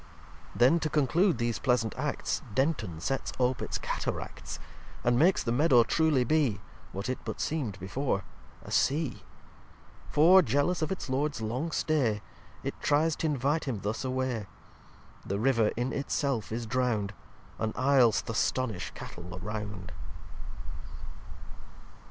lix 0.01 0.59
Then, 0.59 0.79
to 0.79 0.89
conclude 0.89 1.37
these 1.37 1.59
pleasant 1.59 1.93
Acts, 1.95 2.41
Denton 2.55 2.99
sets 2.99 3.31
ope 3.39 3.61
its 3.61 3.77
Cataracts; 3.77 4.57
And 5.03 5.19
makes 5.19 5.43
the 5.43 5.51
Meadow 5.51 5.83
truly 5.83 6.23
be 6.23 6.59
(What 6.91 7.07
it 7.07 7.19
but 7.23 7.39
seem'd 7.39 7.79
before) 7.79 8.23
a 8.63 8.71
Sea. 8.71 9.21
For, 10.09 10.41
jealous 10.41 10.81
of 10.81 10.91
its 10.91 11.07
Lords 11.07 11.39
long 11.39 11.69
stay, 11.69 12.23
It 12.63 12.73
try's 12.81 13.15
t'invite 13.15 13.65
him 13.65 13.81
thus 13.81 14.03
away. 14.03 14.47
The 15.23 15.37
River 15.37 15.67
in 15.77 15.93
it 15.93 16.09
self 16.09 16.51
is 16.51 16.65
drown'd, 16.65 17.13
And 17.59 17.71
Isl's 17.75 18.23
th' 18.23 18.31
astonish 18.31 18.89
Cattle 18.95 19.37
round. 19.39 19.91